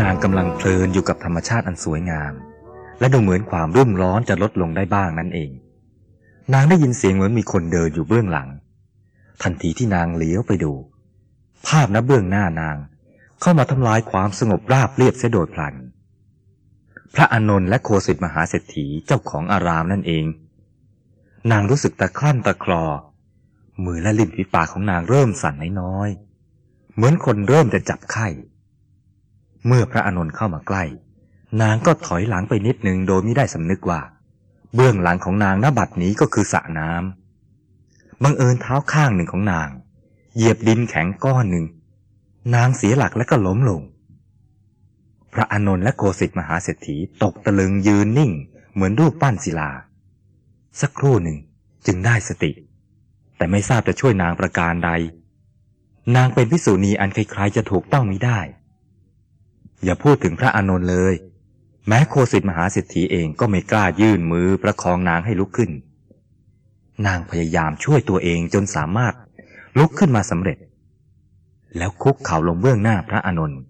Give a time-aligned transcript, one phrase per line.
[0.00, 2.32] นางกำลังเพลินอยู่กับธรรมชาติอันสวยงาม
[3.00, 5.50] และดูเหมือนความรุ่มร้อนจะลดลงได้บ้างนั่นเอง
[6.54, 8.48] นางได้ยินเสียงเหมือนมีคนเดินอยู่เบื้องหลัง
[9.42, 10.72] ทันทีที่นางเลี้ยวไปดู
[11.66, 12.76] ภาพณเบื้องหน้านาง
[13.40, 15.74] เข้ามาทำลายความสงบราบเรียบเสียโดยพลัน
[17.14, 20.24] พระอานนท์และโคสิตมหาเศรษฐีเจ้าของอารามนั่นเอง
[21.50, 22.84] นางรู้สึกตะคลั่นตะคลอ
[23.84, 28.28] มือและลิ้นฝีปากของนางเริ่มสั่นน้อยๆเหมือนคนเริ่มจะจับไข้
[29.68, 30.84] เมื่อพระอานนท์เข้ามาใกล้
[31.60, 34.00] นางก็ถอยหลังไปนิดหนึ่งโดยไม่ได้สำนึกว่า
[34.74, 39.68] เบื้องหลังของนางณบัดนี้ก็คือสระน้ำบังเอิญเท้าข้างหนึ่งของนาง
[40.36, 41.66] เหยียบดินแข็งก้อนหนึ่ง
[42.54, 43.82] นางเสียหลักและก็ล้มลง
[45.32, 48.32] พระอนนท์และโกสิตมหาเศรษฐีตกตะลึงยืนนิ่ง
[48.72, 49.70] เหมือนรูปปั้นศิลา
[50.80, 51.38] สักครู่หนึ่ง
[51.86, 52.52] จึงได้สติ
[53.36, 54.90] แต่ไม่ทราบจะช่วยนางประการใด
[56.16, 58.38] นางเป็นพิสูณีอันใครๆจะถูกต้องมิได้
[59.84, 61.14] อย่าพูดถึงพระอานนท์เลย
[61.86, 65.70] แม้โคสิตมหาเศรษฐีเองก็ไม่กล้ายื่นมือประคองนางให้ลุกขึ้น
[67.06, 69.14] นางพยายามช่วยตัวเองจนสามารถ
[69.78, 70.58] ลุกขึ้นมาสำเร็จ
[71.76, 73.60] แล้วคุกเข่าลงเบื้องหน้าพระอานนท์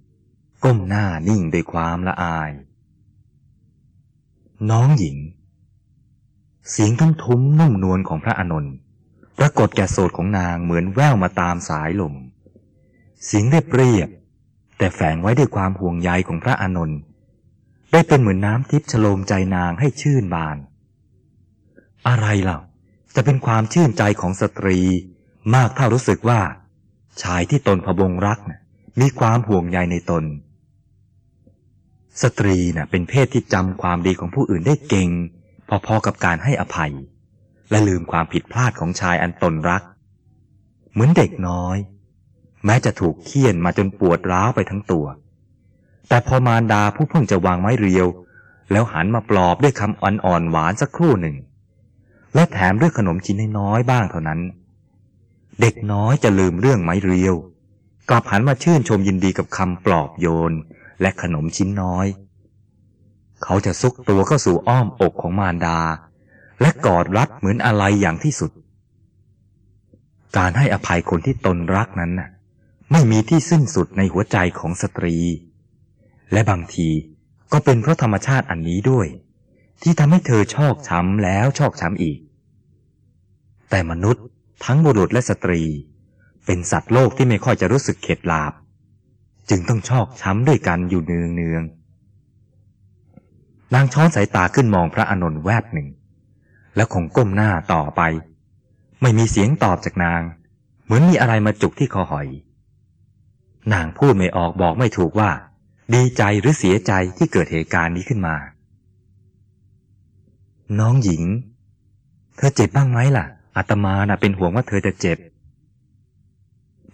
[0.65, 2.51] ก้มหน้านิ่งด้วยความละอาย
[4.71, 5.17] น้องหญิง
[6.71, 8.75] เสียงทุ้มทุ้มนุ่มนวลของพระอานนท์
[9.39, 12.15] ปรากฏแก่โสดของนางเหมือนแว่วมาตามสายลม
[13.25, 14.09] เสียงเรียบเรียบ
[14.79, 16.99] แต่แฝงไว้ด้วยความห่วงใยของพระอานนท์
[17.93, 20.57] ได้เป็นเหมือนน้ำทิพย์ฉโลมใจนางให้ชื่นบาน
[22.09, 22.59] อะไรเล่า
[23.15, 24.79] จะเป็นความชื่นใจของสตรี
[25.55, 26.41] มากเท่ารู้สึกว่า
[27.23, 28.61] ชายที่ตนพบงรักนะ
[29.01, 30.25] มีความห่วงใยในตน
[32.23, 35.09] สตรีนะ่ะเป็นเพศที่จำความดีของผู้อื่นได้เก่ง
[35.87, 36.93] พอๆกับการให้อภัย
[37.71, 39.83] และลืมความผิดพลาดของชายอันตนรัก
[40.93, 41.77] เหมือนเด็กน้อย
[42.65, 45.07] แม้จะถูกเคี่ยนมาจนปวดร้าวไปทั้งตัว
[46.09, 48.07] แต่พอมารดาผู้เพิ่งจะวางไม้เรียว
[48.71, 51.37] แล้วหันมาปลอบด้วยคำอ่อนๆหวานสักครู่หนึ่ง
[52.35, 54.41] และแถมด้วยขนมชิ้นน้อยๆบ้างเท่านั้น
[55.61, 57.35] เด็กน้อยจะลืมเรื่องไม้เรียว
[58.11, 60.53] กลับหันมาชื่นชมยินดีกับคำปลอบโยน
[61.01, 62.07] และขนมชิ้นน้อย
[63.45, 65.79] เขาจะซุกตัวเข้าสู่อ้อมอกของมารดา
[66.61, 68.51] และกอดรัดเหมือนอะไรอย่างที่สุด
[70.37, 72.29] การให้อภัยคนที่ตนรักนั้นน่ะ
[72.93, 75.17] ไม่มีที่สิ้นสุดในหัวใจของสตรี
[76.33, 76.89] และบางที
[77.53, 79.07] ก็เป็นเพราะธรรมชาติอันนี้ด้วย
[79.83, 82.19] ที่ทำให้เธอชอกช้ำแล้วชอกช้ำอีก
[83.71, 84.25] แต่มนุษย์
[84.65, 85.63] ทั้งบุรุษและสตรี
[86.47, 88.53] เป็นสัตว์โลกที่ไม่ค่อยจะรู้สึกเข็ดหลาบ
[89.51, 91.63] จึงต้องชอกช้ำด้วยกันอยู่เนืองเนือง
[93.75, 95.89] นางช้อนสายตาขึ้นมองพระอานนท์แวบหนึ่ง
[96.77, 98.03] แล้วคงก้มหน้าต่อไป
[99.03, 100.23] ไม่มีเสียงตอบจากนาง
[100.85, 102.29] เหมือนมีอะไรมาจุกที่คอหอย
[103.73, 105.31] นางพูดไม่ออกบอกไม่ถูกว่า
[105.95, 108.37] ดีใจหรือเสียใจที่เกิดเหตุการณ์นี้ขึ้นมา
[110.79, 111.23] น้องหญิง
[112.37, 113.27] เธอเจ็บบ้างไหมล่ะ
[113.57, 115.19] อาตมาน่ะเป็นห่วงว่าเธอจะเจ็บ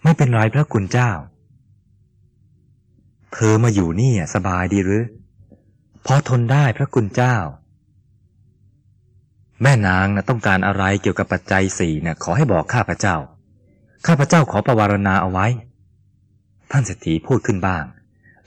[0.03, 1.11] ไม่เป็นไรพระคุณเจ้า
[3.35, 5.05] เธอมาอยู่นี่สบายดีหรือ
[6.07, 7.37] พอทนได้พระคุณเจ้า
[9.63, 13.17] แม่นางนะต้องการอะไรเกี่ยวกับปัจจัยสี่นี่ยขอให้บอกข้าพเจ้า
[14.07, 15.47] ข้าพเจ้าขอประวารณาเอาไว้
[16.77, 17.85] ท่านเศรษฐีพูดขึ้นบ้าง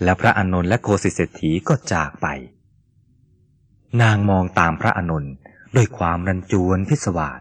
[0.03, 2.27] แล้วพระอานนท์และโคสิเศรษฐีก็จากไป
[4.01, 5.33] นางมองตามพระอานนท์
[5.75, 7.39] ด้วยความรันจวนพิศวาส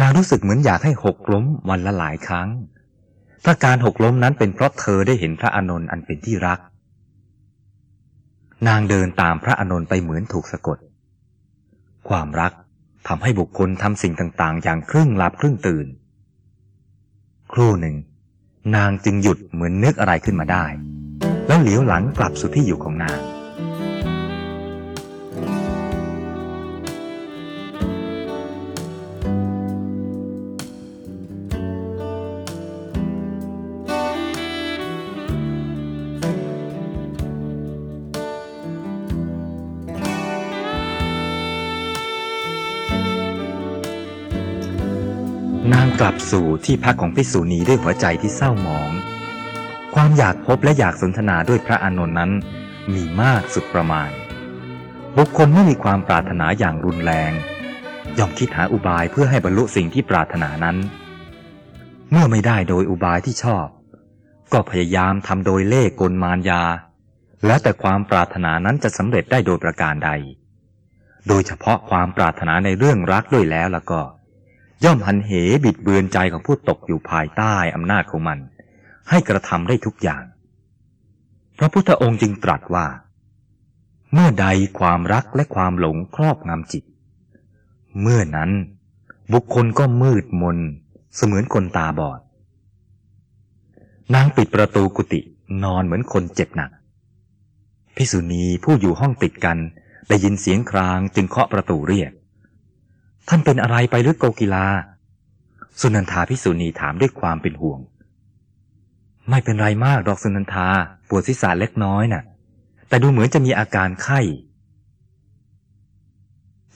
[0.00, 2.48] นางรู้สึกเหมือนอยากให้หกล้มวันละหลายครั้ง
[3.44, 6.58] ถ้าการหกล้มนั้นเป็นเพราะเธอได้เห็นพระอานนท์อันเป็นที่รัก
[8.68, 10.78] นางเดินตามพระอานนท์ไปเหมือนถูกสะกด
[12.08, 12.52] ความรัก
[13.08, 15.86] ทำให้บุคคลทำสิ่งต่างๆ อย่างครึ่งหลับครึ่งตื่น
[17.54, 17.96] ครู่หนึ่ง
[18.76, 20.64] นางจึงหยุดเหมือนนึกอะไรขึ้นมาได้
[21.46, 23.18] แล้วเหลียวหลังกลับสู่ที่อยู่ของนาง
[45.68, 48.90] นางกลับสู่ที่พักของพิสูนีด้วยหัวใจที่เศร้าหมอง
[49.94, 52.30] ความอยากพบและอยากสนทนาด้วยพระอานนท์นั้น
[52.94, 54.10] มีมากสุดประมาณ
[55.16, 57.32] บุคคลไม่มีความปรารถนาอย่างรุนแรง
[58.18, 60.76] ย่อมคิดหาอุบายเพื่อให้บรรลุสิ่งที่ปรารถนานั้น
[62.10, 63.66] เมื่อไม่ได้โดยอุบายที่ชอบ
[64.52, 66.62] ก็พยายามทำโดยเล่ห์กลมารยา
[67.46, 70.10] แล้วแต่ความปรารถนานั้นจะสำเร็จได้โดยประการใด
[71.28, 74.00] โดยเฉพาะความปรารถนาในเรื่องรักด้วยแล้วแล้วก็
[74.84, 75.30] ย่อมหันเห
[75.64, 78.38] บิดเบือนใจของผู้ตกอยู่ภายใต้อำนาจของมัน
[79.08, 80.22] ให้กระทำได้ทุกอย่าง
[81.58, 82.86] พระพุทธองค์จึงตรัสว่า
[84.12, 84.46] เมื่อใด
[84.78, 86.84] ความรักและความหลงครอบงำจิต
[88.02, 88.50] เมื่อนั้น
[89.32, 90.58] บุคคลก็มืดมน
[91.16, 92.20] เสมือนคนตาบอด
[94.14, 95.20] นางปิดประตูกุฏิ
[95.64, 96.70] นอนเหมือนคนเจ็บหนัก
[97.96, 99.58] พิสุณีผู้อยู่ห้องติดกัน
[100.08, 102.12] ได้ยินเสียงครางจึงเคาะประตูเรียก
[103.28, 104.66] ท่านเป็นอะไรไปหรือโกกีลา
[105.80, 107.80] สุนันทาพิสุณีถามด้วยความเป็นห่วง
[109.30, 110.66] ไม่เป็นไรมากดอกสุนันทา
[111.08, 112.22] ปวดศีรษะเล็กน้อยน่ะ
[112.88, 114.20] แต่ดูเหมือนจะมีอาการไข้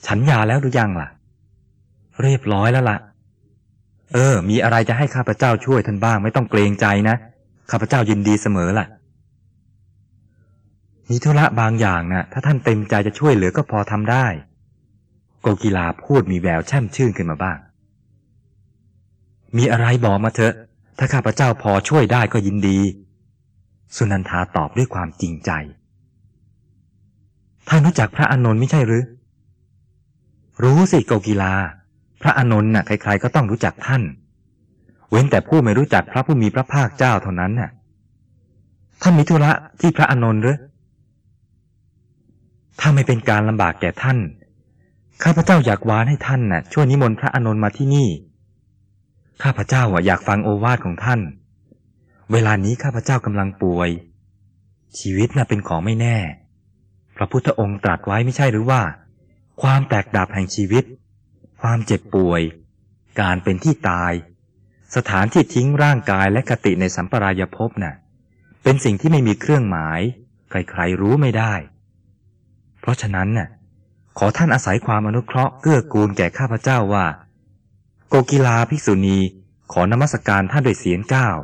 [0.05, 1.09] ฉันยาแล้วหรือยังล่ะ
[2.21, 2.97] เรียบร้อยแล้วล่ะ
[4.13, 7.15] เออ มีอะไรจะให้ข้าพเจ้าช่วยท่านบ้างไม่ต้องเกรงใจนะ
[7.71, 8.85] ข้าพเจ้ายินดีเสมอล่ะ
[11.09, 14.25] มีธุระบางอย่างนะ่ะ ถ้าท่านเต็มใจจะช่วยเหลือก็พอทำได้
[15.47, 17.57] โกกีลาพูดมีแววแช่มชื่นขึ้นมาบ้าง
[19.57, 20.53] มีอะไรบอกมาเถอะ
[20.97, 22.79] ถ้าข้าพเจ้าพอช่วยได้ก็ยินดี
[23.95, 25.51] สุนันทาตอบด้วยความจริงใจ
[27.67, 29.03] ท่านรู้จักพระอานนท์ไม่ใช่หรือ
[30.63, 31.53] รู้สิโกกีลา
[32.21, 34.03] พระอานนท์น่ะใคร ๆ ก็ต้องรู้จักท่าน
[35.09, 37.69] เว้นแต่ผู้ไม่รู้จักพระผู้มีพระภาคเจ้าเท่านั้นน่ะ
[39.01, 39.51] ท่านมีธุระ
[39.81, 40.57] ที่พระอานนท์หรือ
[42.79, 44.19] ถ้าไม่เป็นการลำบากแก่ท่าน
[45.23, 48.09] ข้าพเจ้าอยากวานให้ท่านน่ะช่วยนิมนต์พระอานนท์มาที่นี่
[49.43, 51.21] ข้าพเจ้าอะอยากฟังโอวาทของท่าน
[52.31, 53.89] เวลานี้ข้าพเจ้ากำลังป่วย
[54.99, 56.17] ชีวิตน่ะเป็นของไม่แน่
[57.15, 58.81] พระพุทธองค์ตรัสไว้ไม่ใช่หรือว่า
[59.61, 60.83] ความแตกดับแห่งชีวิต
[61.61, 62.41] ความเจ็บป่วย
[63.21, 64.13] การเป็นที่ตาย
[64.95, 67.95] สถานที่ทิ้งร่างกายและกติในสัมปรายภพน่ะ
[68.63, 69.99] เป็นสิ่งที่ไม่มีเครื่องหมาย
[70.49, 71.53] ใครๆรู้ไม่ได้
[72.79, 73.49] เพราะฉะนั้นน่ะ
[74.17, 77.05] ขอท่านอาศัยความอนุเคราะห์เกื้อกูลแก่ข้าพเจ้าว่า
[78.09, 79.19] โกกีลาภิกษุณี
[79.71, 81.37] ขอนมัสการท่านด้วยเสียงก้าว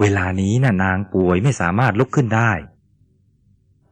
[0.00, 2.52] เวลานี้น่ะนางป่วยไม่สามารถลุกขึ้นได้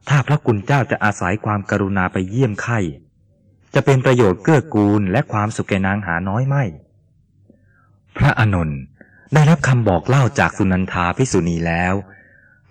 [0.09, 2.79] ถ้าพระคุณเจ้าจะอาศัยความกรุณาไปเยี่ยมไข้
[3.73, 6.63] จะเป็นประโยชน์เกื้อกูลและความสุขแก่นางหาน้อยไม่
[8.17, 8.79] พระอานนท์
[9.33, 11.93] ได้รับคำบอกเล่าจากสุนันทาพิสุณีแล้ว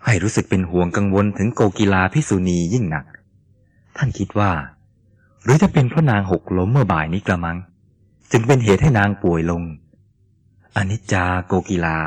[0.04, 3.04] ให้รู้สึกเป็นห่วงกังวลถึงโกกีลาพิสุณียิ่งหนัก
[3.96, 4.52] ท่านคิดว่า
[5.44, 7.56] หรือจะเป็นเพราะนางหกล้มเมื่อบ่ายนี้กระมัง
[8.32, 9.62] จึงเป็นเหตุให้นางป่วยลง
[10.76, 11.98] อนิจจาโกกีลา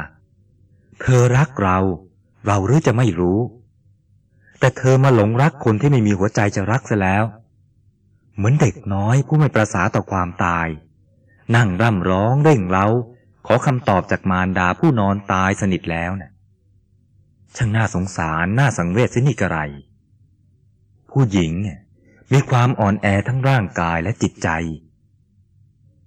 [1.02, 1.78] เธอรักเรา
[2.46, 3.40] เราหรือจะไม่รู้
[4.60, 7.24] แต่เธอมาหลงรักคนที่ไม่มีหัวใจจะรักซะแล้ว
[8.36, 10.68] เหมือนเด็กน้อยผู้ไม่ประสาต่อความตาย
[11.56, 12.88] นั่งร่ำร้องเร่งเร้า
[13.48, 16.32] ขอคำตอบจากมารดาผู้นอนตายสนิทแล้วนะ่ะ
[17.56, 19.58] ช่างน่าสงสารน่าสังเวชสินี่กระไร
[21.12, 21.80] ผู้หญิงเนี่ย
[22.34, 24.50] มีความอ่อนแอทั้งร่างกายและจิตใจ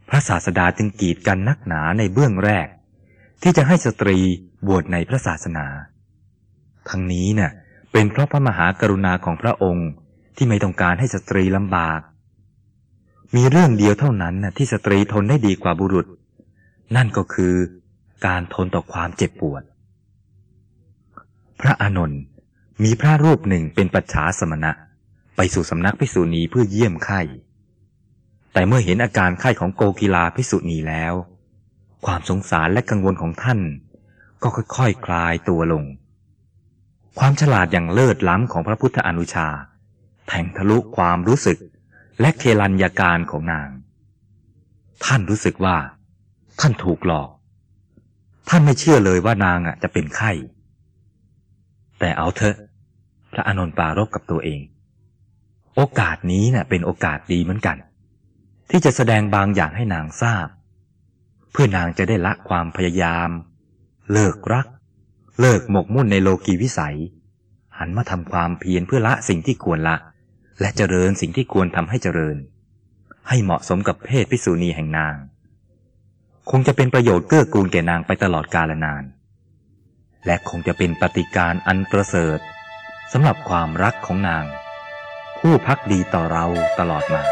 [0.08, 2.67] พระศาสดาจึงกีดกันนักหนาในเบื้องแรก
[3.43, 4.19] ที่จะให้สตรี
[4.67, 5.67] บวชในพระศาสนา
[6.88, 7.52] ทั้งนี้เน่ะ
[7.93, 9.88] เป็นเพราะพระมหากรุณาของพระองค์
[10.37, 12.00] ที่ไม่ต้องการให้สตรีลำบาก
[13.37, 16.06] มีเรื่องเดียวเท่านั้นนะที่สตรีทนได้ดีกว่าบุรุษ
[16.96, 17.55] นั่นก็คือ
[18.27, 19.62] การทนต่อความเจ็บปวด
[21.60, 22.20] พระอานนท์
[22.82, 24.72] มีพระรูปหนึ่งเป็นปัจฉาสมณะ
[25.36, 27.20] ไปสู่สำนักพิสุณีเพื่อเยี่ยมไข้
[28.52, 31.14] แต่เมื่อเห็นอาการไข้ของโกกีลาพิสุณีแล้ว
[32.06, 33.60] ความสงสารและกังวลของท่าน
[34.43, 35.84] ก็ค่อยๆคคลายตัวลง
[37.19, 39.48] ความฉลาดอย่างเลิศล้ำของพระพุทธอนุชา
[40.28, 41.58] แทงทะลุความรู้สึก
[42.20, 43.69] และเคลัญญาการของนาง
[45.05, 45.76] ท่านรู้สึกว่า
[46.60, 47.31] ท่านถูกหลอก
[48.48, 50.32] ท่านไม่เชื่อเลยว่านางอะจะเป็นไข้
[51.98, 52.56] แต่เอาเถอะ
[53.32, 54.60] พระอานนท์ปารบกับตัวเอง
[55.77, 57.77] โอกาสนี้เนะ่ะเป็นโอกาสดีเหมือนกัน
[58.71, 60.49] ที่จะแสดงบางอย่างให้นางทราบ
[61.53, 63.29] เพื่อนางจะได้ละความพยายาม
[64.13, 64.67] เลิกรัก
[65.41, 66.99] เลิกหมกมุ่นในโลกีวิสัย
[67.79, 69.97] หันมาทำความเพียรเพื่อละสิ่งที่ควรละ
[70.61, 72.37] และเจริญสิ่งที่ควรทำให้เจริญ
[73.29, 75.17] ให้เหมาะสมกับเพศพิสูณีแห่งนาง
[76.51, 79.05] คงจะเป็นประโยชน์เกื้อกูลแก่นางไปตลอดกาลนาน
[80.27, 82.39] และคงจะเป็นปฏิการอันประเสริฐ
[83.13, 84.45] สำหรับความรักของนาง
[85.43, 86.44] ผู้พักดีต่อเรา
[86.78, 87.22] ตลอดมา